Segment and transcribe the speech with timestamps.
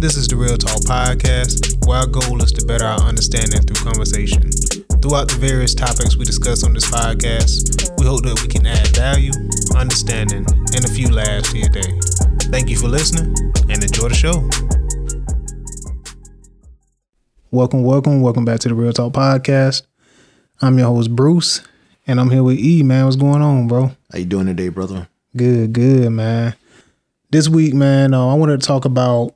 [0.00, 3.84] This is the Real Talk Podcast, where our goal is to better our understanding through
[3.84, 4.48] conversation.
[5.04, 8.96] Throughout the various topics we discuss on this podcast, we hope that we can add
[8.96, 9.30] value,
[9.76, 12.00] understanding, and a few laughs to your day.
[12.48, 13.36] Thank you for listening
[13.68, 14.40] and enjoy the show.
[17.50, 19.82] Welcome, welcome, welcome back to the Real Talk Podcast.
[20.62, 21.60] I'm your host, Bruce,
[22.06, 23.04] and I'm here with E, man.
[23.04, 23.88] What's going on, bro?
[24.10, 25.08] How you doing today, brother?
[25.36, 26.54] Good, good, man.
[27.28, 29.34] This week, man, uh, I wanted to talk about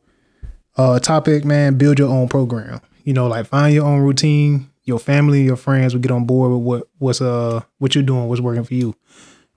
[0.77, 1.77] uh, topic, man.
[1.77, 2.81] Build your own program.
[3.05, 4.71] You know, like find your own routine.
[4.85, 8.29] Your family, your friends will get on board with what what's uh what you're doing,
[8.29, 8.95] what's working for you,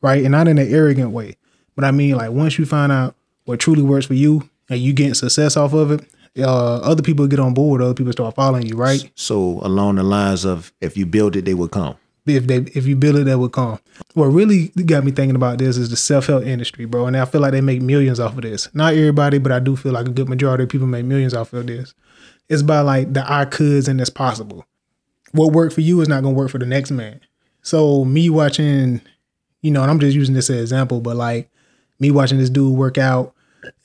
[0.02, 0.24] right?
[0.24, 1.36] And not in an arrogant way,
[1.76, 4.94] but I mean like once you find out what truly works for you and you
[4.94, 6.06] getting success off of it,
[6.40, 7.82] uh, other people get on board.
[7.82, 9.10] Other people start following you, right?
[9.16, 11.98] So along the lines of if you build it, they will come.
[12.36, 13.80] If they if you build it, that would come.
[14.14, 17.08] What really got me thinking about this is the self help industry, bro.
[17.08, 18.74] And I feel like they make millions off of this.
[18.74, 21.54] Not everybody, but I do feel like a good majority of people make millions off
[21.54, 21.94] of this.
[22.50, 24.66] It's by like the I coulds and it's possible.
[25.32, 27.20] What worked for you is not gonna work for the next man.
[27.62, 29.02] So me watching,
[29.62, 31.50] you know, and I'm just using this as an example, but like
[32.00, 33.34] me watching this dude work out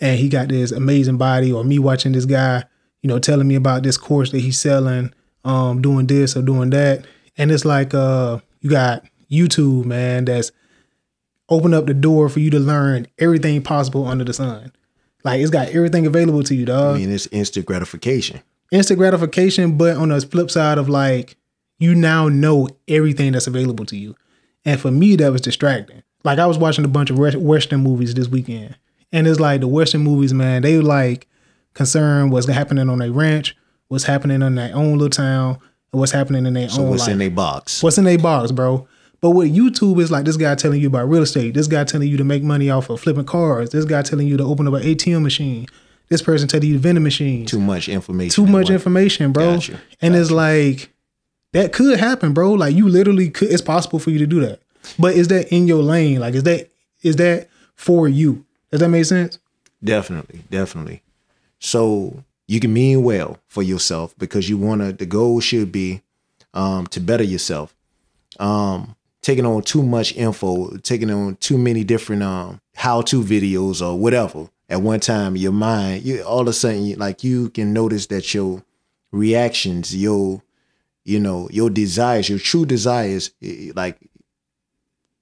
[0.01, 2.65] and he got this amazing body, or me watching this guy,
[3.03, 5.13] you know, telling me about this course that he's selling,
[5.45, 7.05] um, doing this or doing that.
[7.37, 10.53] And it's like uh you got YouTube, man, that's
[11.49, 14.73] opened up the door for you to learn everything possible under the sun.
[15.25, 16.97] Like it's got everything available to you, dog.
[16.97, 18.41] I mean, it's instant gratification.
[18.71, 21.37] Instant gratification, but on the flip side of like
[21.79, 24.15] you now know everything that's available to you.
[24.65, 26.03] And for me, that was distracting.
[26.25, 28.77] Like I was watching a bunch of Western movies this weekend,
[29.13, 30.63] and it's like the Western movies, man.
[30.63, 31.27] They like
[31.75, 33.57] concerned what's happening on their ranch,
[33.89, 35.59] what's happening in their own little town,
[35.93, 37.11] and what's happening in their So own what's life.
[37.11, 37.83] in their box?
[37.83, 38.87] What's in their box, bro?
[39.21, 41.55] But with YouTube, it's like this guy telling you about real estate.
[41.55, 43.71] This guy telling you to make money off of flipping cars.
[43.71, 45.67] This guy telling you to open up an ATM machine.
[46.09, 47.51] This person telling you to vending machines.
[47.51, 48.45] Too much information.
[48.45, 49.55] Too much information, bro.
[49.55, 49.81] Gotcha.
[50.01, 50.91] And it's like
[51.53, 52.53] that could happen, bro.
[52.53, 53.51] Like you literally could.
[53.53, 54.61] It's possible for you to do that.
[54.99, 56.19] But is that in your lane?
[56.19, 56.71] Like is that
[57.03, 58.45] is that for you?
[58.73, 59.39] Does that make sense?
[59.85, 61.03] Definitely, definitely.
[61.61, 64.93] So you can mean well for yourself because you want to.
[64.93, 66.03] The goal should be
[66.53, 67.75] um, to better yourself.
[68.39, 73.99] Um, taking on too much info, taking on too many different um, how-to videos or
[73.99, 78.07] whatever at one time, your mind, you all of a sudden, like you can notice
[78.09, 78.63] that your
[79.13, 80.43] reactions, your
[81.05, 83.31] you know, your desires, your true desires,
[83.75, 83.99] like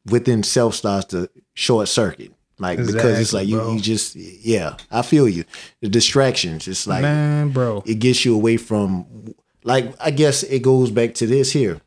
[0.05, 2.33] within self starts to short circuit.
[2.61, 3.73] Like because it's like you, bro.
[3.73, 5.45] you just yeah, I feel you.
[5.81, 7.83] The distractions, it's like Man, bro.
[7.87, 9.35] it gets you away from
[9.65, 11.81] like I guess it goes back to this here.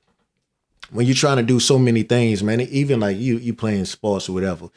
[0.89, 4.27] When you're trying to do so many things, man, even like you you playing sports
[4.27, 4.69] or whatever,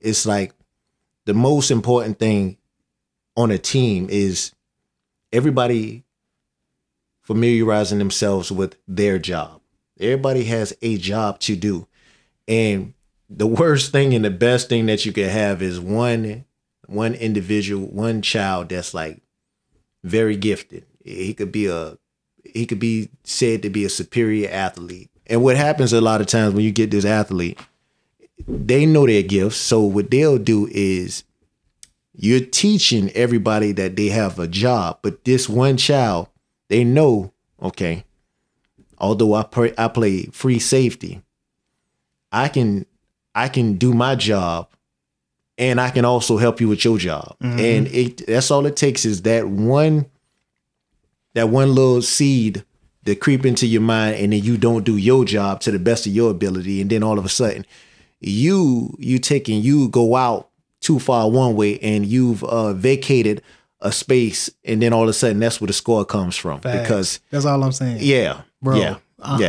[0.00, 0.52] it's like
[1.24, 2.56] the most important thing
[3.36, 4.52] on a team is
[5.32, 6.02] everybody
[7.22, 9.60] familiarizing themselves with their job.
[10.00, 11.86] Everybody has a job to do.
[12.48, 12.92] And
[13.36, 16.44] the worst thing and the best thing that you can have is one
[16.86, 19.20] one individual, one child that's like
[20.02, 20.84] very gifted.
[21.04, 21.98] He could be a
[22.44, 25.10] he could be said to be a superior athlete.
[25.26, 27.58] And what happens a lot of times when you get this athlete,
[28.46, 29.56] they know their gifts.
[29.56, 31.24] So what they'll do is
[32.14, 36.28] you're teaching everybody that they have a job, but this one child,
[36.68, 38.04] they know, okay,
[38.98, 41.22] although I play, I play free safety,
[42.30, 42.86] I can
[43.34, 44.68] I can do my job
[45.58, 47.36] and I can also help you with your job.
[47.40, 50.06] And it that's all it takes is that one
[51.34, 52.64] that one little seed
[53.04, 56.06] that creep into your mind and then you don't do your job to the best
[56.06, 57.66] of your ability and then all of a sudden
[58.20, 60.48] you you take and you go out
[60.80, 63.42] too far one way and you've uh, vacated
[63.80, 66.80] a space and then all of a sudden that's where the score comes from Facts.
[66.80, 67.98] because that's all I'm saying.
[68.00, 68.76] yeah bro.
[68.76, 68.96] yeah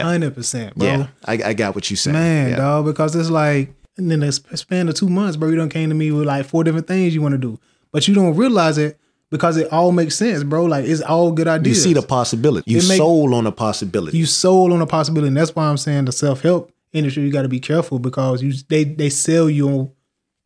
[0.01, 0.88] hundred percent, bro.
[0.88, 2.56] yeah I, I got what you said Man, yeah.
[2.57, 5.89] dog, because it's like, and then the span of two months, bro, you done came
[5.89, 7.59] to me with like four different things you want to do,
[7.91, 10.65] but you don't realize it because it all makes sense, bro.
[10.65, 11.83] Like it's all good you ideas.
[11.83, 15.38] see the possibility you make- sold on a possibility you sold on a possibility, and
[15.38, 17.24] that's why I'm saying the self help industry.
[17.24, 19.92] You got to be careful because you they they sell you on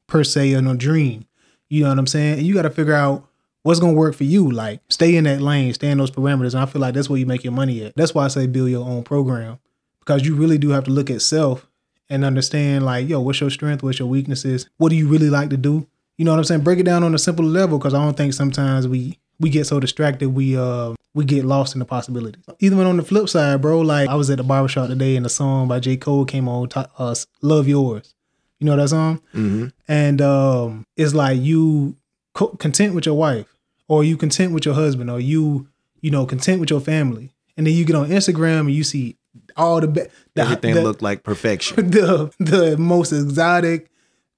[0.08, 1.26] per se on a dream.
[1.70, 2.40] You know what I'm saying?
[2.40, 3.28] And you got to figure out
[3.64, 4.50] what's gonna work for you.
[4.50, 7.20] Like stay in that lane, stay in those parameters, and I feel like that's where
[7.20, 7.96] you make your money at.
[7.96, 9.60] That's why I say build your own program
[10.00, 11.69] because you really do have to look at self
[12.10, 15.50] and understand like, yo, what's your strength, what's your weaknesses, what do you really like
[15.52, 15.88] to do.
[16.18, 16.62] You know what I'm saying?
[16.62, 19.66] Break it down on a simple level because I don't think sometimes we we get
[19.68, 22.44] so distracted we uh we get lost in the possibilities.
[22.60, 25.30] Even on the flip side, bro, like I was at the barbershop today and the
[25.30, 25.98] song by J.
[25.98, 28.14] Cole came on, to, uh, Love Yours.
[28.60, 29.22] You know that song?
[29.32, 31.96] hmm And um, it's like you
[32.34, 33.48] co- content with your wife
[33.88, 35.68] or you content with your husband, or you
[36.02, 39.16] you know content with your family, and then you get on Instagram and you see
[39.58, 40.02] all the be-
[40.36, 41.76] the, Everything the, looked like perfection.
[41.92, 43.90] the the most exotic,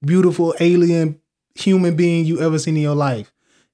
[0.04, 1.20] beautiful alien
[1.54, 3.32] human being you ever seen in your life.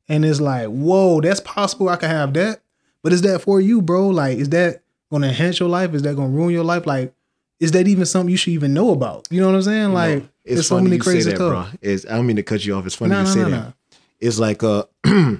[0.09, 1.89] And it's like, whoa, that's possible.
[1.89, 2.61] I can have that.
[3.03, 4.09] But is that for you, bro?
[4.09, 5.95] Like, is that gonna enhance your life?
[5.95, 6.87] Is that gonna ruin your life?
[6.87, 7.15] Like,
[7.61, 9.27] is that even something you should even know about?
[9.31, 9.93] You know what I'm saying?
[9.93, 11.71] Like, it's there's so many crazy that, stuff.
[11.73, 11.79] bro.
[11.83, 12.87] It's, I don't mean to cut you off.
[12.87, 13.75] It's funny No, you no, say no, that.
[14.21, 14.85] It's like uh,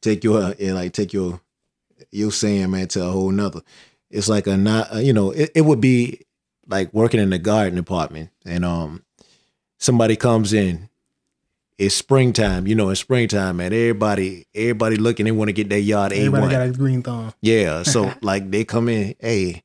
[0.00, 1.40] take your yeah, like take your
[2.10, 3.62] your saying man to a whole nother.
[4.12, 6.20] It's like a not uh, you know it, it would be
[6.68, 9.02] like working in the garden department and um
[9.78, 10.88] somebody comes in.
[11.78, 12.90] It's springtime, you know.
[12.90, 15.24] In springtime, man, everybody, everybody looking.
[15.24, 16.50] They want to get their yard Everybody one.
[16.50, 17.32] got a green thumb.
[17.40, 17.82] Yeah.
[17.86, 19.64] So like they come in, hey,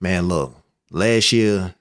[0.00, 0.54] man, look,
[0.90, 1.74] last year,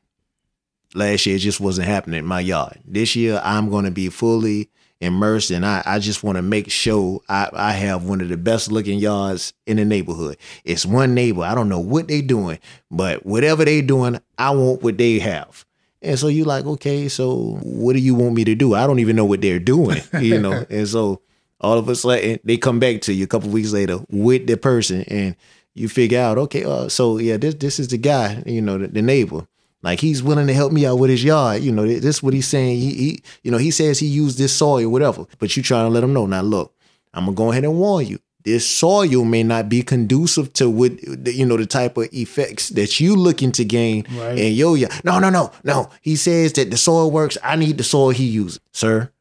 [0.93, 2.79] last year it just wasn't happening in my yard.
[2.85, 7.49] This year I'm gonna be fully immersed and I, I just wanna make sure I,
[7.53, 10.37] I have one of the best looking yards in the neighborhood.
[10.63, 11.43] It's one neighbor.
[11.43, 12.59] I don't know what they doing,
[12.89, 15.65] but whatever they doing, I want what they have.
[16.01, 18.75] And so you like, okay, so what do you want me to do?
[18.75, 20.65] I don't even know what they're doing, you know.
[20.69, 21.21] and so
[21.59, 24.57] all of a sudden they come back to you a couple weeks later with the
[24.57, 25.35] person and
[25.73, 28.87] you figure out, okay, uh, so yeah, this this is the guy, you know, the,
[28.87, 29.47] the neighbor.
[29.83, 31.61] Like he's willing to help me out with his yard.
[31.61, 32.77] You know, this is what he's saying.
[32.79, 35.25] He, he you know, he says he used this soil, or whatever.
[35.39, 36.25] But you trying to let him know.
[36.25, 36.73] Now look,
[37.13, 38.19] I'm gonna go ahead and warn you.
[38.43, 40.91] This soil may not be conducive to what
[41.27, 44.37] you know the type of effects that you looking to gain Right.
[44.37, 44.93] in your yard.
[45.03, 45.89] No, no, no, no.
[46.01, 47.37] He says that the soil works.
[47.43, 49.11] I need the soil he uses, sir.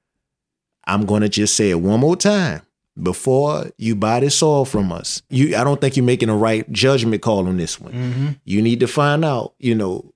[0.87, 2.63] I'm gonna just say it one more time
[3.03, 5.23] before you buy this soil from us.
[5.29, 7.93] You, I don't think you're making a right judgment call on this one.
[7.93, 8.27] Mm-hmm.
[8.45, 9.55] You need to find out.
[9.59, 10.13] You know,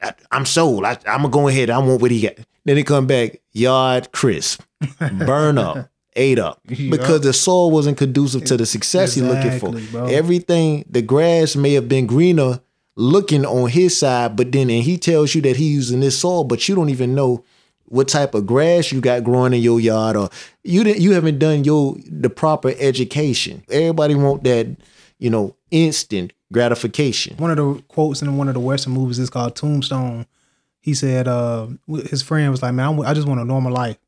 [0.00, 0.84] I, I'm sold.
[0.84, 1.70] I, I'm gonna go ahead.
[1.70, 2.34] I want what he got.
[2.64, 4.62] Then he come back, yard crisp,
[5.26, 9.72] burn up, ate up, because the soil wasn't conducive to the success he looking for.
[9.90, 10.06] bro.
[10.06, 12.60] Everything, the grass may have been greener
[12.94, 16.44] looking on his side, but then and he tells you that he's using this soil,
[16.44, 17.44] but you don't even know
[17.86, 20.28] what type of grass you got growing in your yard, or
[20.62, 23.62] you didn't you haven't done your the proper education.
[23.70, 24.76] Everybody want that,
[25.18, 27.36] you know, instant gratification.
[27.36, 30.26] One of the quotes in one of the Western movies is called Tombstone.
[30.80, 31.68] He said, uh,
[32.08, 33.98] his friend was like, man, I'm- I just want a normal life.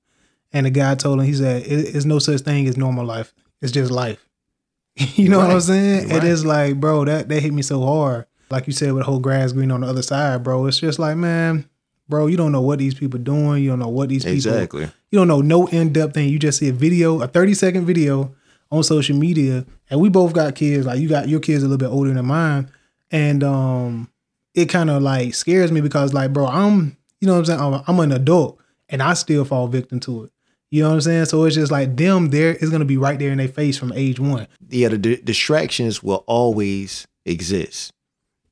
[0.53, 3.33] And the guy told him, he said, it's no such thing as normal life.
[3.61, 4.27] It's just life.
[4.97, 6.09] you know what I'm saying?
[6.09, 6.17] Right.
[6.19, 8.27] It is like, bro, that, that hit me so hard.
[8.51, 10.67] Like you said, with the whole grass green on the other side, bro.
[10.67, 11.69] It's just like, man,
[12.09, 13.63] bro, you don't know what these people doing.
[13.63, 14.83] You don't know what these people Exactly.
[15.11, 16.29] you don't know no in-depth thing.
[16.29, 18.35] You just see a video, a 30 second video
[18.71, 19.67] on social media.
[19.89, 20.87] And we both got kids.
[20.87, 22.71] Like you got your kids a little bit older than mine.
[23.11, 24.11] And um
[24.55, 27.61] it kind of like scares me because like, bro, I'm you know what I'm saying?
[27.61, 28.59] I'm, I'm an adult
[28.89, 30.33] and I still fall victim to it.
[30.71, 31.25] You know what I'm saying?
[31.27, 33.93] So it's just like them there is gonna be right there in their face from
[33.93, 34.47] age one.
[34.69, 37.93] yeah, the di- distractions will always exist.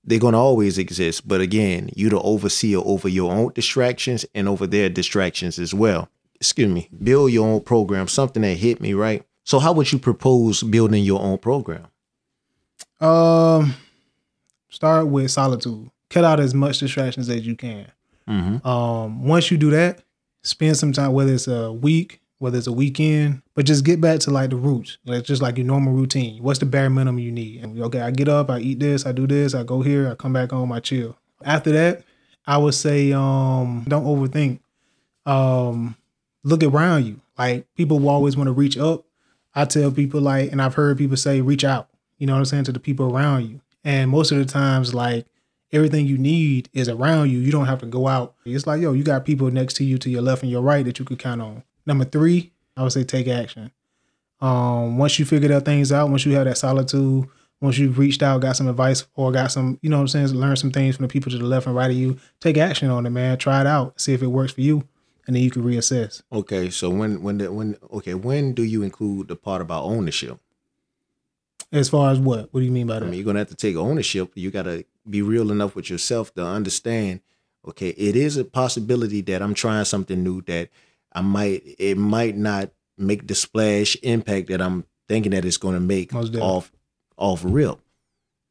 [0.05, 4.67] They're gonna always exist, but again, you the overseer over your own distractions and over
[4.67, 6.09] their distractions as well.
[6.37, 6.89] Excuse me.
[7.03, 8.09] Build your own program.
[8.09, 9.25] Something that hit me right.
[9.49, 11.87] So, how would you propose building your own program?
[13.01, 13.75] Um
[14.69, 15.91] start with solitude.
[16.11, 17.91] Cut out as much distractions as you can.
[18.29, 18.69] Mm-hmm.
[18.69, 20.03] Um, once you do that,
[20.43, 24.21] spend some time, whether it's a week, whether it's a weekend, but just get back
[24.21, 26.43] to like the roots, like just like your normal routine.
[26.43, 27.65] What's the bare minimum you need?
[27.65, 30.15] And okay, I get up, I eat this, I do this, I go here, I
[30.15, 31.17] come back home, I chill.
[31.43, 32.05] After that,
[32.47, 34.61] I would say, um, don't overthink.
[35.25, 35.97] Um,
[36.45, 37.23] look around you.
[37.39, 39.07] Like people will always want to reach up.
[39.55, 41.89] I tell people like, and I've heard people say, reach out.
[42.19, 43.61] You know what I'm saying to the people around you.
[43.85, 45.27] And most of the times, like
[45.73, 47.39] everything you need is around you.
[47.39, 48.35] You don't have to go out.
[48.45, 50.85] It's like, yo, you got people next to you to your left and your right
[50.85, 51.63] that you could count on.
[51.87, 53.71] Number three, I would say take action.
[54.41, 57.29] Um, once you figure that things out, once you have that solitude,
[57.61, 60.29] once you've reached out, got some advice or got some, you know what I'm saying,
[60.29, 62.89] learn some things from the people to the left and right of you, take action
[62.89, 63.37] on it, man.
[63.37, 64.87] Try it out, see if it works for you,
[65.29, 66.23] and then you can reassess.
[66.33, 70.41] Okay, so when when the, when okay when do you include the part about ownership?
[71.71, 72.53] As far as what?
[72.53, 73.03] What do you mean by that?
[73.03, 74.33] I mean, you're gonna have to take ownership.
[74.35, 77.21] You gotta be real enough with yourself to understand.
[77.69, 80.71] Okay, it is a possibility that I'm trying something new that
[81.13, 85.79] I might it might not make the splash impact that I'm thinking that it's gonna
[85.79, 86.73] make off
[87.19, 87.81] off real.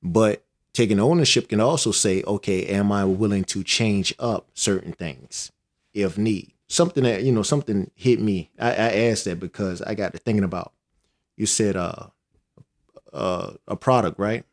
[0.03, 0.43] But
[0.74, 5.51] taking ownership can also say, okay, am I willing to change up certain things
[5.96, 6.53] if need?
[6.67, 8.51] Something that you know, something hit me.
[8.59, 10.74] I, I asked that because I got to thinking about.
[11.38, 12.07] You said uh,
[13.13, 14.43] uh, a product, right?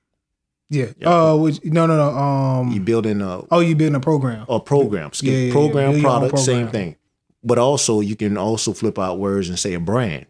[0.68, 0.87] yeah.
[0.99, 1.06] Yeah.
[1.06, 2.16] Oh, which, no, no, no.
[2.16, 2.71] Um.
[2.71, 4.47] You building a oh, you building a program.
[4.49, 6.97] a program, Yeah, yeah, program Build your own product, same thing.
[7.42, 10.26] But also, you can also flip out words and say a brand.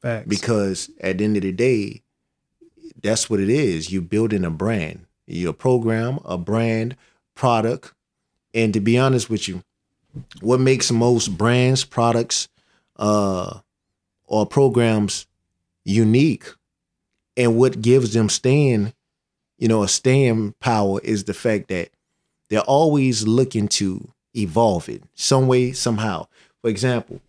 [0.00, 0.28] Facts.
[0.28, 2.02] because at the end of the day,
[3.02, 3.90] that's what it is.
[3.90, 6.96] You're building a brand, your program, a brand,
[7.34, 7.92] product.
[8.54, 9.62] And to be honest with you,
[10.40, 12.48] what makes most brands, products,
[12.96, 13.58] uh,
[14.26, 15.26] or programs
[15.84, 16.44] unique
[17.36, 18.92] and what gives them staying,
[19.58, 21.90] you know, a staying power is the fact that
[22.50, 26.26] they're always looking to evolve it some way, somehow.
[26.60, 27.20] For example,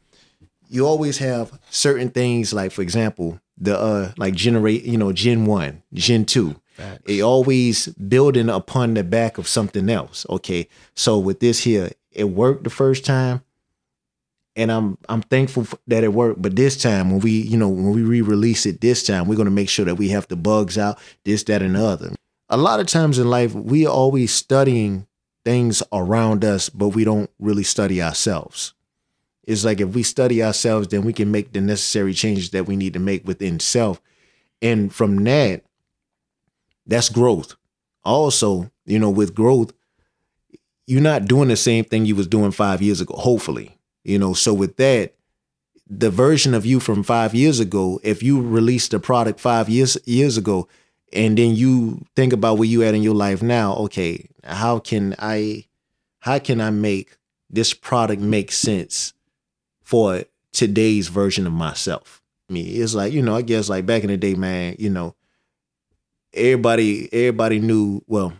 [0.67, 5.45] you always have certain things like, for example, the uh like generate, you know, Gen
[5.45, 6.55] 1, Gen 2.
[7.05, 10.25] It always building upon the back of something else.
[10.29, 10.67] Okay.
[10.95, 13.41] So with this here, it worked the first time.
[14.55, 16.41] And I'm I'm thankful that it worked.
[16.41, 19.51] But this time, when we you know when we re-release it this time, we're gonna
[19.51, 22.13] make sure that we have the bugs out, this, that, and the other.
[22.49, 25.07] A lot of times in life, we are always studying
[25.45, 28.73] things around us, but we don't really study ourselves.
[29.43, 32.75] It's like if we study ourselves, then we can make the necessary changes that we
[32.75, 34.01] need to make within self.
[34.61, 35.63] And from that,
[36.85, 37.55] that's growth.
[38.03, 39.73] Also, you know, with growth,
[40.89, 43.77] you're not doing the same thing you was doing five years ago, hopefully.
[44.03, 45.13] You know, so with that,
[45.87, 49.97] the version of you from five years ago, if you released a product five years
[50.05, 50.67] years ago,
[51.13, 55.15] and then you think about where you at in your life now, okay, how can
[55.19, 55.65] I
[56.21, 57.17] how can I make
[57.51, 59.13] this product make sense
[59.83, 62.19] for today's version of myself?
[62.49, 64.89] I mean, it's like, you know, I guess like back in the day, man, you
[64.89, 65.13] know,
[66.33, 68.33] everybody everybody knew, well,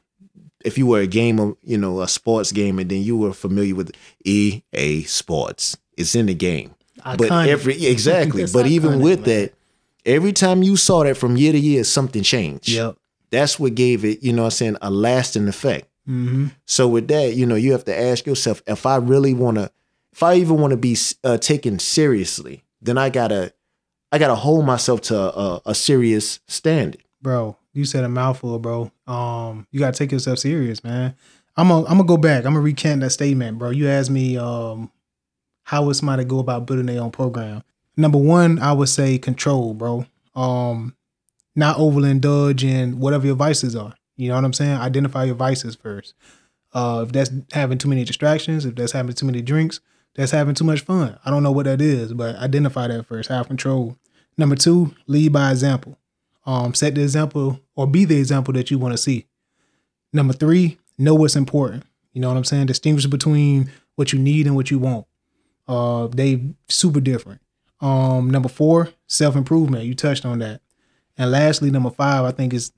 [0.63, 3.91] if you were a gamer, you know, a sports gamer, then you were familiar with
[4.25, 5.77] EA Sports.
[5.97, 6.75] It's in the game.
[7.03, 8.45] But every exactly.
[8.51, 9.29] But even with man.
[9.29, 9.53] that,
[10.05, 12.69] every time you saw that from year to year, something changed.
[12.69, 12.97] Yep.
[13.31, 15.87] That's what gave it, you know what I'm saying, a lasting effect.
[16.07, 16.47] Mm-hmm.
[16.65, 19.71] So with that, you know, you have to ask yourself, if I really want to,
[20.11, 23.53] if I even want to be uh, taken seriously, then I gotta,
[24.11, 27.03] I gotta hold myself to a, a serious standard.
[27.21, 28.91] Bro, you said a mouthful, bro.
[29.07, 31.15] Um, you gotta take yourself serious, man.
[31.55, 32.45] I'm gonna I'm gonna go back.
[32.45, 33.69] I'm gonna recant that statement, bro.
[33.69, 34.91] You asked me um
[35.63, 37.63] how would somebody go about building their own program.
[37.95, 40.05] Number one, I would say control, bro.
[40.35, 40.95] Um,
[41.55, 43.93] not overindulge in whatever your vices are.
[44.15, 44.77] You know what I'm saying?
[44.77, 46.15] Identify your vices first.
[46.73, 49.79] Uh, if that's having too many distractions, if that's having too many drinks,
[50.15, 51.19] that's having too much fun.
[51.23, 53.29] I don't know what that is, but identify that first.
[53.29, 53.95] Have control.
[54.37, 55.99] Number two, lead by example.
[56.45, 59.27] Um, set the example or be the example that you want to see.
[60.13, 61.83] Number three, know what's important.
[62.13, 62.65] You know what I'm saying?
[62.67, 65.05] Distinguish between what you need and what you want.
[65.67, 67.41] Uh, they super different.
[67.81, 69.85] Um, number four, self improvement.
[69.85, 70.61] You touched on that.
[71.17, 72.71] And lastly, number five, I think is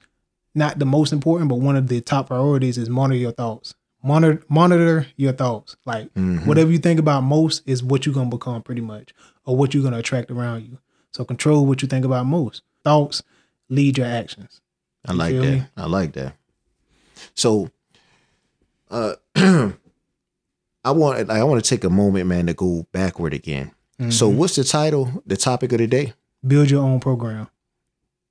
[0.53, 3.75] not the most important, but one of the top priorities is monitor your thoughts.
[4.03, 5.77] Monitor monitor your thoughts.
[5.86, 6.10] Like
[6.46, 9.13] whatever you think about most is what you're gonna become pretty much,
[9.46, 10.80] or what you're gonna attract around you.
[11.13, 12.63] So control what you think about most.
[12.84, 13.22] Thoughts
[13.71, 14.61] lead your actions.
[15.07, 15.41] I You like that.
[15.41, 15.63] me?
[15.75, 16.35] I like that.
[17.33, 17.71] So,
[18.91, 19.15] uh,
[20.83, 23.71] I want I want to take a moment, man, to go backward again.
[24.09, 24.37] So, Mm-hmm.
[24.39, 25.21] what's the title?
[25.27, 26.13] The topic of the day?
[26.45, 27.47] Build your own program.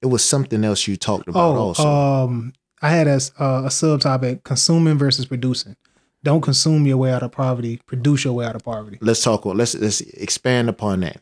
[0.03, 1.55] It was something else you talked about.
[1.55, 5.77] Oh, also, um, I had a, uh, a subtopic: consuming versus producing.
[6.25, 7.81] Don't consume your way out of poverty.
[7.87, 8.99] Produce your way out of poverty.
[9.01, 9.45] let's talk.
[9.45, 11.21] Let's let's expand upon that.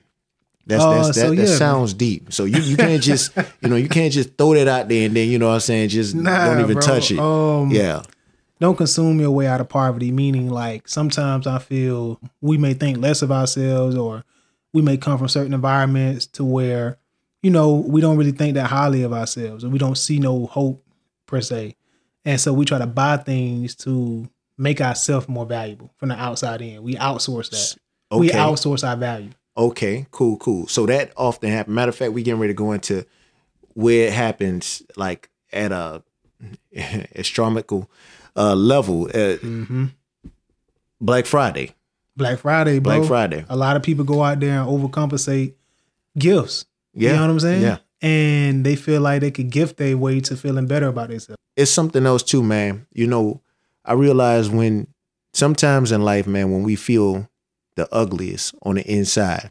[0.69, 1.57] That's, Uh, that's that, so that yeah, man.
[1.59, 2.33] sounds deep.
[2.33, 5.17] So you, you can't just you know you can't just throw that out there and
[5.17, 6.83] then you know what I'm saying just Nah, don't even bro.
[6.83, 7.19] touch it.
[7.19, 8.03] Um, yeah,
[8.61, 12.99] don't consume your way out of poverty meaning like sometimes i feel we may think
[12.99, 14.25] less of ourselves or
[14.73, 16.99] we may come from certain environments to where
[17.43, 20.47] you know we don't really think that highly of ourselves or we don't see no
[20.47, 20.85] hope
[21.27, 21.77] per se
[22.25, 26.61] and so we try to buy things to make ourselves more valuable from the outside
[26.61, 27.51] in we outsource
[28.11, 30.69] that we outsource our value Okay, cool, cool.
[30.69, 31.75] So that often happens.
[31.75, 33.05] Matter of fact, we getting ready to go into
[33.75, 36.03] where it happens, like at a
[37.17, 37.91] astronomical
[38.37, 39.09] uh, level.
[39.09, 39.87] At mm-hmm.
[41.01, 41.75] Black Friday,
[42.19, 43.45] black friday bro Black Friday.
[43.49, 45.55] a lot of people go out there and overcompensate
[46.19, 47.79] gifts Yeah, you know what i'm saying yeah.
[48.03, 51.71] and they feel like they could gift their way to feeling better about themselves It's
[51.73, 52.87] something else too, man.
[52.93, 53.41] You know,
[53.85, 54.87] I realize when
[55.33, 57.29] sometimes in life, man, when we feel
[57.79, 59.51] the ugliest on the inside,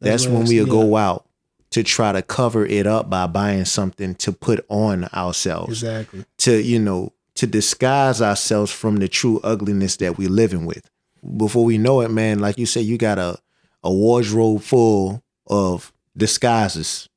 [0.00, 1.26] that's, That's when we'll go out
[1.70, 5.82] to try to cover it up by buying something to put on ourselves.
[5.82, 6.24] exactly.
[6.38, 10.88] To you know to disguise ourselves from the true ugliness that we're living with.
[11.36, 13.38] Before we know it man like you say you got a
[13.82, 17.08] a wardrobe full of disguises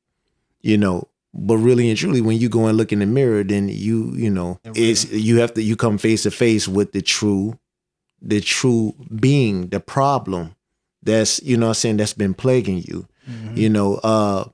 [0.61, 1.07] you know.
[1.37, 4.29] But really and truly when you go and look in the mirror then you you
[4.29, 7.59] know it's you have to you come face to face with the true
[8.25, 10.55] the true being the problem
[11.03, 13.57] that's you know what i'm saying that's been plaguing you Mm-hmm.
[13.57, 14.45] you know uh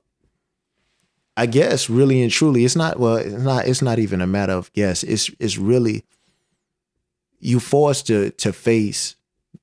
[1.36, 4.52] I guess really and truly, it's not well, it's not it's not even a matter
[4.52, 5.02] of guess.
[5.02, 6.04] It's it's really
[7.40, 9.16] you forced to to face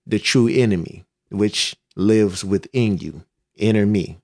[0.07, 3.23] the true enemy, which lives within you,
[3.55, 4.17] inner me.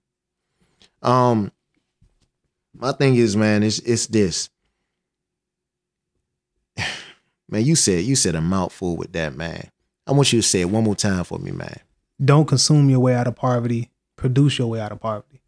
[1.03, 1.51] Um
[2.73, 4.49] my thing is, man, it's it's this.
[7.47, 9.69] Man, you said you said a mouthful with that, man.
[10.07, 11.79] I want you to say it one more time for me, man.
[12.23, 13.89] Don't consume your way out of poverty.
[14.15, 15.41] Produce your way out of poverty.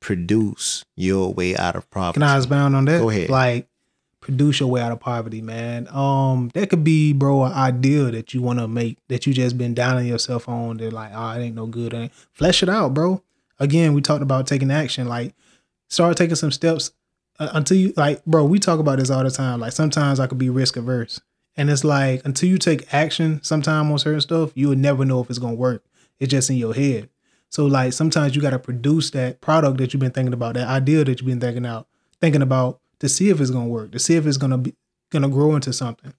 [0.00, 2.14] Produce your way out of poverty.
[2.14, 3.00] Can I expound on that?
[3.00, 3.28] Go ahead.
[3.28, 3.68] Like,
[4.20, 5.88] produce your way out of poverty, man.
[5.88, 9.58] Um, that could be, bro, an ideal that you want to make that you just
[9.58, 10.76] been downing yourself on.
[10.78, 11.92] They're like, oh, it ain't no good.
[11.92, 12.12] It ain't.
[12.32, 13.22] Flesh it out, bro.
[13.58, 15.08] Again, we talked about taking action.
[15.08, 15.34] Like,
[15.88, 16.92] start taking some steps
[17.38, 18.44] uh, until you like, bro.
[18.44, 19.60] We talk about this all the time.
[19.60, 21.20] Like, sometimes I could be risk averse,
[21.56, 25.20] and it's like until you take action, sometime on certain stuff, you would never know
[25.20, 25.84] if it's gonna work.
[26.18, 27.08] It's just in your head.
[27.48, 30.68] So like sometimes you got to produce that product that you've been thinking about, that
[30.68, 31.88] idea that you've been thinking out,
[32.20, 34.74] thinking about to see if it's gonna work, to see if it's gonna be
[35.10, 36.14] gonna grow into something.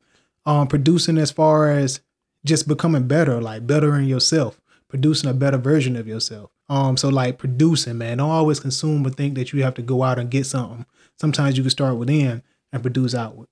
[0.45, 2.01] Um, producing as far as
[2.43, 4.59] just becoming better, like bettering yourself,
[4.89, 6.51] producing a better version of yourself.
[6.67, 10.03] Um, so like producing, man, don't always consume but think that you have to go
[10.03, 10.85] out and get something.
[11.19, 13.47] Sometimes you can start within and produce outward.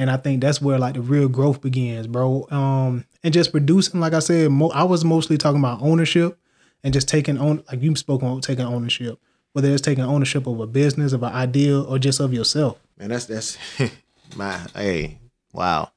[0.00, 2.46] And I think that's where like the real growth begins, bro.
[2.50, 6.38] Um, and just producing, like I said, mo- I was mostly talking about ownership
[6.82, 9.20] and just taking on, like you spoke on taking ownership,
[9.52, 12.78] whether it's taking ownership of a business, of an idea, or just of yourself.
[12.98, 13.58] Man, that's that's
[14.36, 15.18] my hey,
[15.52, 15.90] wow.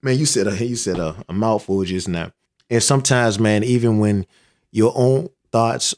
[0.00, 2.32] Man, you said a you said a, a mouthful just now.
[2.70, 4.24] And sometimes, man, even when
[4.70, 5.94] your own thoughts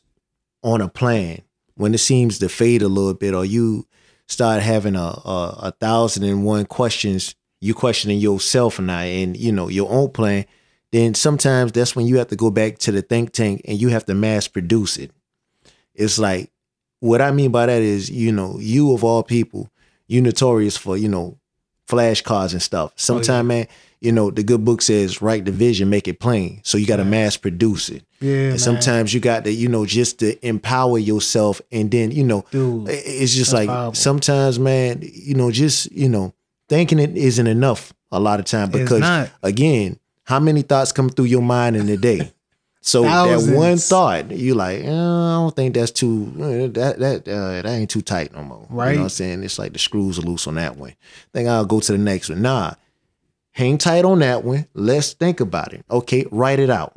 [0.65, 1.43] on a plan,
[1.77, 3.87] when it seems to fade a little bit, or you
[4.29, 9.53] start having a a, a thousand and one questions, you questioning yourself now and you
[9.53, 10.45] know your own plan,
[10.93, 13.89] then sometimes that's when you have to go back to the think tank and you
[13.89, 15.11] have to mass produce it.
[15.95, 16.51] It's like
[17.01, 19.71] what I mean by that is, you know, you of all people,
[20.07, 21.39] you notorious for, you know,
[21.89, 22.93] flashcards and stuff.
[22.93, 23.67] Oh, sometimes, man,
[24.01, 26.61] you know, the good book says write the vision, make it plain.
[26.65, 28.05] So you got to mass produce it.
[28.21, 28.33] Yeah.
[28.33, 28.59] And man.
[28.59, 31.61] sometimes you got to, you know, just to empower yourself.
[31.73, 33.95] And then, you know, Dude, it's just like powerful.
[33.95, 36.35] sometimes, man, you know, just, you know,
[36.69, 41.27] thinking it isn't enough a lot of time because, again, how many thoughts come through
[41.27, 42.33] your mind in a day?
[42.87, 47.27] So that one thought, you like, eh, I don't think that's too eh, that that
[47.27, 48.65] uh, that ain't too tight no more.
[48.71, 48.91] Right.
[48.91, 49.43] You know what I'm saying?
[49.43, 50.95] It's like the screws are loose on that one.
[51.35, 52.43] Think I'll go to the next one.
[52.43, 52.75] Nah.
[53.57, 54.67] Hang tight on that one.
[54.75, 55.83] Let's think about it.
[55.91, 56.93] Okay, write it out.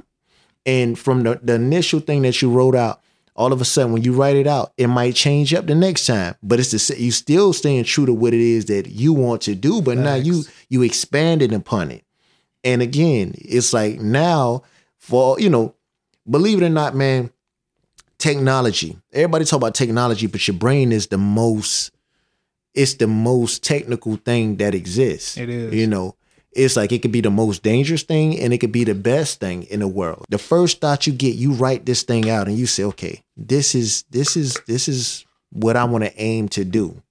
[0.65, 2.99] And from the, the initial thing that you wrote out,
[3.33, 6.05] all of a sudden when you write it out, it might change up the next
[6.05, 6.35] time.
[6.43, 9.55] But it's the you still staying true to what it is that you want to
[9.55, 9.81] do.
[9.81, 12.03] But now you you expanded upon it.
[12.65, 14.63] And again, it's like now
[14.97, 15.75] for you know,
[16.29, 17.31] believe it or not, man,
[18.17, 18.97] technology.
[19.13, 21.91] Everybody talk about technology, but your brain is the most
[22.73, 25.37] it's the most technical thing that exists.
[25.37, 25.73] It is.
[25.73, 26.17] You know,
[26.51, 29.39] it's like it could be the most dangerous thing and it could be the best
[29.39, 30.25] thing in the world.
[30.29, 33.75] The first thought you get, you write this thing out and you say, okay, this
[33.75, 37.01] is this is this is what I want to aim to do.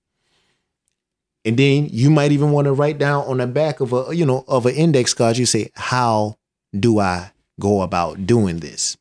[1.45, 4.27] And then you might even want to write down on the back of a, you
[4.27, 6.37] know, of an index card, you say, how
[6.79, 8.97] do I go about doing this?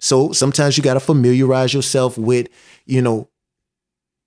[0.00, 2.48] So sometimes you got to familiarize yourself with,
[2.86, 3.28] you know,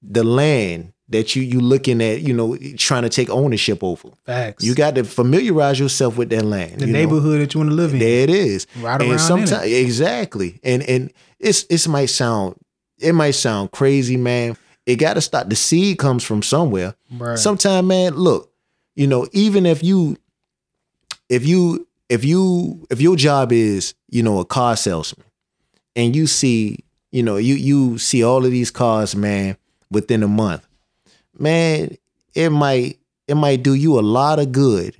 [0.01, 4.09] the land that you you looking at, you know, trying to take ownership over.
[4.25, 4.63] Facts.
[4.63, 6.79] You got to familiarize yourself with that land.
[6.79, 6.99] the you know?
[6.99, 7.99] neighborhood that you want to live in.
[7.99, 8.67] There it is.
[8.77, 9.85] Right and around sometimes it.
[9.85, 10.59] exactly.
[10.63, 12.55] And and it's it might sound
[12.99, 14.57] it might sound crazy, man.
[14.85, 15.49] It got to start.
[15.49, 16.95] The seed comes from somewhere.
[17.11, 17.37] Right.
[17.37, 18.51] Sometimes, man, look,
[18.95, 20.17] you know, even if you,
[21.29, 25.27] if you, if you, if your job is, you know, a car salesman,
[25.95, 26.79] and you see,
[27.11, 29.57] you know, you you see all of these cars, man,
[29.91, 30.66] within a month,
[31.39, 31.97] man,
[32.33, 34.95] it might it might do you a lot of good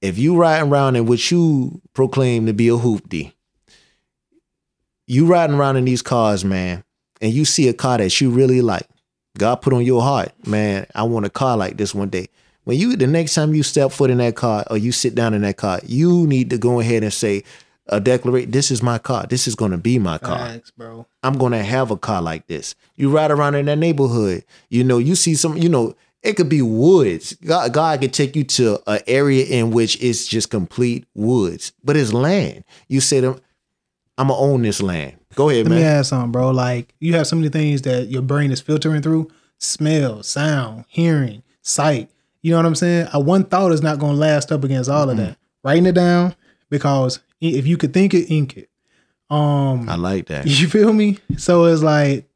[0.00, 3.32] if you riding around in what you proclaim to be a hoopty.
[5.06, 6.84] You riding around in these cars, man,
[7.20, 8.86] and you see a car that you really like.
[9.38, 12.28] God put on your heart, man, I want a car like this one day.
[12.64, 15.34] When you the next time you step foot in that car or you sit down
[15.34, 17.42] in that car, you need to go ahead and say,
[17.92, 19.26] uh, declarate, this is my car.
[19.26, 20.38] This is gonna be my car.
[20.38, 21.06] Facts, bro.
[21.22, 22.74] I'm gonna have a car like this.
[22.96, 26.48] You ride around in that neighborhood, you know, you see some, you know, it could
[26.48, 27.34] be woods.
[27.44, 31.96] God, God could take you to an area in which it's just complete woods, but
[31.96, 32.64] it's land.
[32.88, 33.40] You say to them,
[34.16, 35.16] I'm gonna own this land.
[35.34, 35.96] Go ahead, Let me man.
[35.98, 36.50] ask something, bro.
[36.50, 41.42] Like you have so many things that your brain is filtering through: smell, sound, hearing,
[41.60, 42.10] sight.
[42.42, 43.08] You know what I'm saying?
[43.12, 45.36] A one thought is not going to last up against all of that.
[45.62, 46.34] Writing it down
[46.72, 48.68] because if you could think it, ink it.
[49.30, 50.46] Um, I like that.
[50.46, 51.18] you feel me?
[51.38, 52.26] So it's like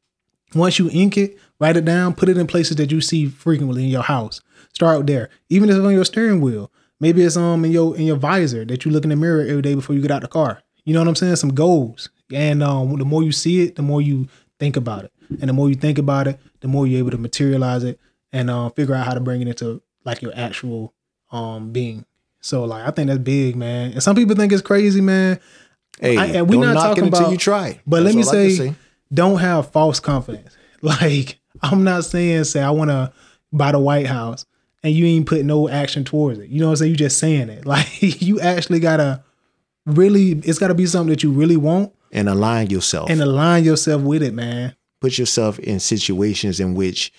[0.54, 3.82] Once you ink it, write it down, put it in places that you see frequently
[3.84, 4.40] in your house.
[4.72, 5.28] Start out there.
[5.48, 6.70] Even if it's on your steering wheel.
[7.00, 9.60] Maybe it's um in your in your visor that you look in the mirror every
[9.62, 10.62] day before you get out the car.
[10.84, 11.36] You know what I'm saying?
[11.36, 12.08] Some goals.
[12.32, 15.12] And um the more you see it, the more you think about it.
[15.40, 17.98] And the more you think about it, the more you're able to materialize it
[18.32, 20.94] and uh, figure out how to bring it into like your actual
[21.30, 22.06] um being.
[22.46, 23.92] So like I think that's big, man.
[23.92, 25.40] And some people think it's crazy, man.
[26.00, 27.80] Hey, I- and we don't not knock talking it until about- you try.
[27.86, 28.74] But let me can say,
[29.12, 30.56] don't have false confidence.
[30.82, 33.10] Like I'm not saying say I want to
[33.52, 34.44] buy the White House
[34.82, 36.50] and you ain't put no action towards it.
[36.50, 36.90] You know what I'm saying?
[36.92, 37.64] You just saying it.
[37.66, 39.24] Like you actually gotta
[39.86, 40.32] really.
[40.44, 43.10] It's gotta be something that you really want and align yourself.
[43.10, 44.76] and align yourself with it, man.
[45.00, 47.12] put yourself in situations in which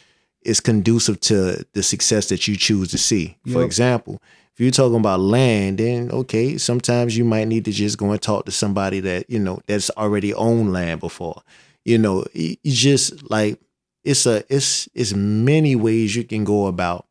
[0.48, 3.38] it's conducive to the success that you choose to see.
[3.52, 4.22] For example,
[4.54, 8.22] if you're talking about land, then okay, sometimes you might need to just go and
[8.22, 11.42] talk to somebody that, you know, that's already owned land before.
[11.86, 13.60] You know, you just like
[14.04, 17.06] it's a it's it's many ways you can go about,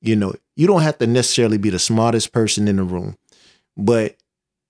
[0.00, 3.16] you know, you don't have to necessarily be the smartest person in the room,
[3.76, 4.16] but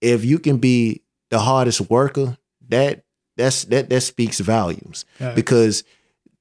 [0.00, 2.36] if you can be the hardest worker,
[2.68, 3.04] that
[3.36, 5.34] that's that that speaks volumes Yeah.
[5.34, 5.84] because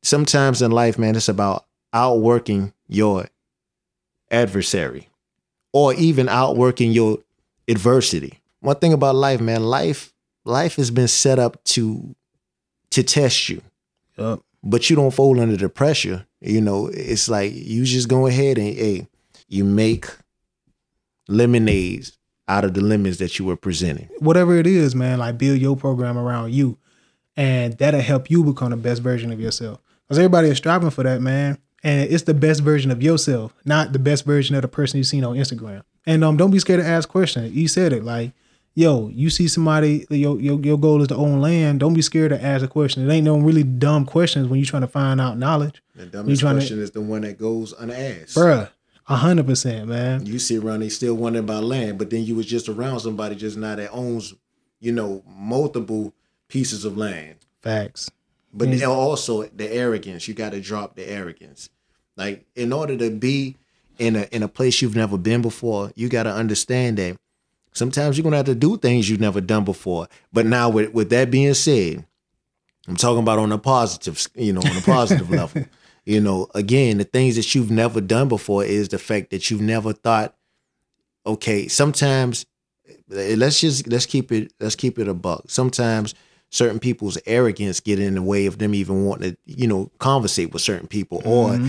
[0.05, 3.27] sometimes in life, man, it's about outworking your
[4.31, 5.09] adversary
[5.73, 7.19] or even outworking your
[7.67, 8.39] adversity.
[8.59, 10.13] One thing about life, man, life
[10.43, 12.15] life has been set up to
[12.91, 13.61] to test you,
[14.17, 14.41] Yup.
[14.63, 16.25] but you don't fold under the pressure.
[16.39, 19.07] You know, it's like you just go ahead and hey,
[19.47, 20.07] you make
[21.27, 24.07] lemonades out of the lemons that you were presenting.
[24.19, 25.19] Whatever it is, man.
[25.19, 26.77] Like build your program around you,
[27.35, 29.81] and that'll help you become the best version of yourself.
[30.07, 31.57] Because everybody is striving for that, man.
[31.83, 35.07] And it's the best version of yourself, not the best version of the person you've
[35.07, 35.83] seen on Instagram.
[36.05, 37.53] And um, don't be scared to ask questions.
[37.53, 38.31] You said it, like,
[38.73, 41.79] yo, you see somebody, your your, your goal is to own land.
[41.79, 43.07] Don't be scared to ask a question.
[43.07, 46.41] It ain't no really dumb questions when you're trying to find out knowledge, The dumbest
[46.41, 48.35] trying to- question is the one that goes unasked.
[48.35, 48.69] bruh.
[49.07, 50.25] A hundred percent, man.
[50.25, 53.35] You sit around and still wondering about land, but then you was just around somebody
[53.35, 54.33] just now that owns,
[54.79, 56.11] you know, multiple
[56.47, 57.35] pieces of land.
[57.61, 58.09] Facts.
[58.57, 58.79] But Mm.
[58.79, 60.27] then also the arrogance.
[60.27, 61.69] You got to drop the arrogance.
[62.15, 63.57] Like in order to be
[63.99, 67.17] in a in a place you've never been before, you got to understand that
[67.73, 70.07] sometimes you're gonna have to do things you've never done before.
[70.31, 72.05] But now, with with that being said,
[72.87, 75.65] I'm talking about on a positive, you know, on a positive level.
[76.05, 79.61] You know, again, the things that you've never done before is the fact that you've
[79.61, 80.35] never thought,
[81.25, 82.45] okay, sometimes
[83.09, 85.43] let's just let's keep it let's keep it a buck.
[85.47, 86.13] Sometimes
[86.49, 90.53] certain people's arrogance get in the way of them even wanting to, you know, conversate
[90.53, 91.21] with certain people.
[91.25, 91.59] Or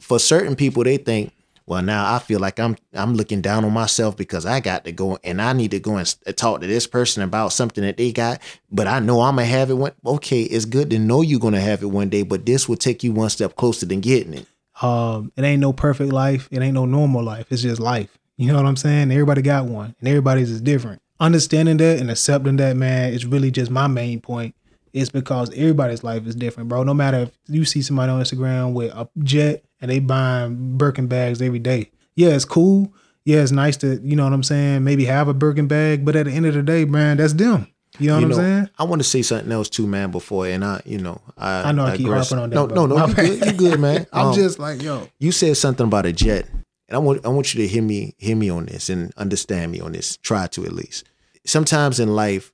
[0.00, 1.32] for certain people, they think,
[1.66, 4.92] well, now I feel like I'm I'm looking down on myself because I got to
[4.92, 8.10] go and I need to go and talk to this person about something that they
[8.10, 8.40] got,
[8.72, 9.92] but I know I'm gonna have it one.
[10.04, 13.04] Okay, it's good to know you're gonna have it one day, but this will take
[13.04, 14.46] you one step closer than getting it.
[14.82, 16.48] um, it ain't no perfect life.
[16.50, 17.46] It ain't no normal life.
[17.50, 18.18] It's just life.
[18.36, 19.12] You know what I'm saying?
[19.12, 21.02] Everybody got one, and everybody's is different.
[21.20, 24.54] Understanding that and accepting that, man, is really just my main point.
[24.92, 26.82] It's because everybody's life is different, bro.
[26.82, 31.06] No matter if you see somebody on Instagram with a jet and they buying Birkin
[31.06, 31.90] bags every day.
[32.16, 32.92] Yeah, it's cool.
[33.24, 36.16] Yeah, it's nice to, you know what I'm saying, maybe have a Birkin bag, but
[36.16, 37.68] at the end of the day, man, that's them.
[37.98, 38.70] You know what you I'm saying?
[38.78, 40.10] I want to say something else too, man.
[40.10, 42.30] Before and I, you know, I I know I keep digress.
[42.30, 44.06] harping on that, No, but no, no, you good, you good, man.
[44.12, 47.28] I'm Um, just like, yo, you said something about a jet, and I want I
[47.28, 50.16] want you to hear me hear me on this and understand me on this.
[50.18, 51.04] Try to at least.
[51.50, 52.52] Sometimes in life,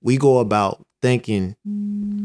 [0.00, 1.54] we go about thinking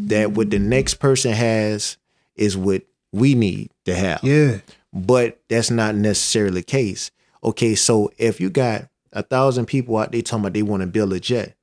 [0.08, 1.98] that what the next person has
[2.38, 4.60] is what we need to have yeah,
[4.94, 7.12] but that's not necessarily the case.
[7.44, 10.88] Okay, so if you got a thousand people out there talking about they want to
[10.88, 11.58] build a jet,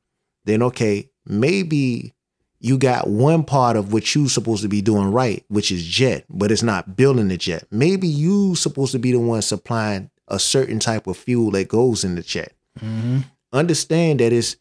[0.45, 2.13] then okay, maybe
[2.61, 6.27] you got one part of what you supposed to be doing right, which is jet,
[6.29, 7.65] but it's not building the jet.
[7.71, 12.05] Maybe you supposed to be the one supplying a certain type of fuel that goes
[12.05, 12.53] in the jet.
[12.79, 13.21] Mm-hmm.
[13.53, 14.57] Understand that it's,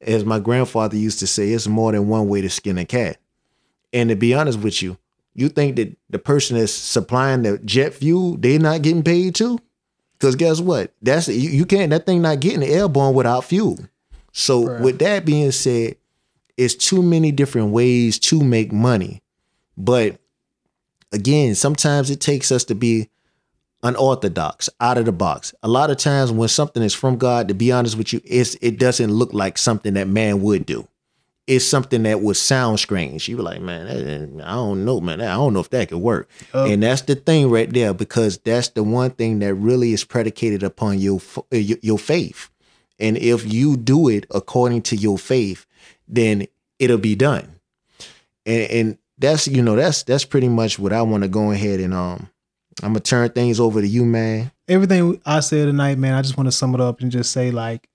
[0.00, 3.18] as my grandfather used to say, it's more than one way to skin a cat.
[3.92, 4.96] And to be honest with you,
[5.34, 9.58] you think that the person that's supplying the jet fuel, they're not getting paid too?
[10.18, 10.92] Because guess what?
[11.02, 13.78] That's you, you can't that thing not getting airborne without fuel.
[14.32, 14.80] So Right.
[14.80, 15.96] with that being said,
[16.56, 19.22] it's too many different ways to make money.
[19.76, 20.18] But
[21.12, 23.08] again, sometimes it takes us to be
[23.84, 25.54] unorthodox, out of the box.
[25.62, 28.56] A lot of times when something is from God, to be honest with you, it's
[28.60, 30.88] it doesn't look like something that man would do
[31.46, 33.28] it's something that would sound strange.
[33.28, 35.20] You were like, man, that- I don't know, man.
[35.20, 36.28] I don't know if that could work.
[36.54, 40.62] And that's the thing right there, because that's the one thing that really is predicated
[40.62, 41.20] upon your
[41.52, 42.48] uh, your, your faith.
[42.98, 45.66] And if you do it according to your faith,
[46.08, 46.46] then
[46.78, 47.60] it'll be done.
[48.46, 51.78] And, and that's you know that's that's pretty much what I want to go ahead
[51.80, 52.30] and um
[52.82, 54.50] I'm gonna turn things over to you, man.
[54.68, 57.50] Everything I said tonight, man, I just want to sum it up and just say
[57.50, 57.88] like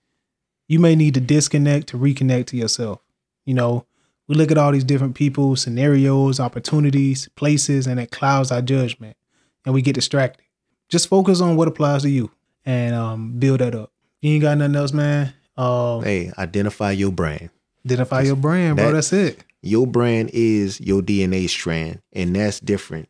[0.68, 3.02] you may need to disconnect to reconnect to yourself.
[3.46, 3.86] You know,
[4.28, 9.18] we look at all these different people, scenarios, opportunities, places, and it clouds our judgment
[9.65, 10.44] and we get distracted.
[10.88, 12.32] Just focus on what applies to you
[12.65, 13.92] and um, build that up.
[14.22, 15.34] You ain't got nothing else, man.
[15.58, 17.50] Uh, Hey, identify your brand.
[17.86, 18.92] identify your brand, bro.
[18.92, 19.44] That's it.
[19.62, 23.10] Your brand is your DNA strand, and that's different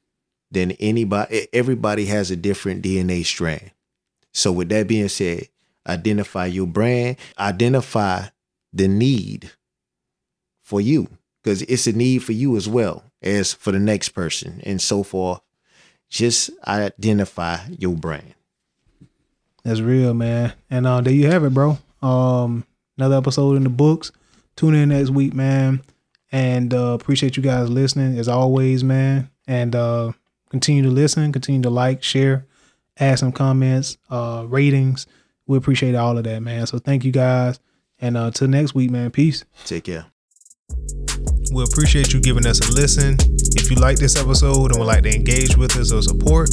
[0.51, 1.47] than anybody.
[1.53, 3.71] Everybody has a different DNA strand.
[4.33, 5.47] So, with that being said,
[5.87, 8.27] identify your brand, identify
[8.73, 9.51] the need
[10.61, 11.07] for you,
[11.43, 15.03] because it's a need for you as well as for the next person, and so
[15.03, 15.41] forth.
[16.09, 18.33] Just identify your brand.
[19.63, 20.53] That's real, man.
[20.69, 21.77] And uh, there you have it, bro.
[22.01, 22.65] Um,
[22.97, 24.11] another episode in the books.
[24.55, 25.81] Tune in next week, man.
[26.31, 29.29] And uh, appreciate you guys listening as always, man.
[29.47, 30.13] And uh,
[30.49, 32.45] continue to listen, continue to like, share,
[32.97, 35.07] add some comments, uh, ratings.
[35.47, 36.67] We appreciate all of that, man.
[36.67, 37.59] So thank you guys.
[37.99, 39.11] And uh, till next week, man.
[39.11, 39.43] Peace.
[39.65, 40.05] Take care.
[41.51, 43.17] We appreciate you giving us a listen.
[43.57, 46.49] If you like this episode and would like to engage with us or support,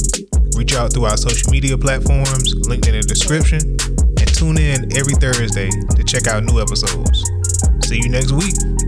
[0.55, 3.77] reach out through our social media platforms linked in the description
[4.17, 7.23] and tune in every Thursday to check out new episodes.
[7.85, 8.86] See you next week.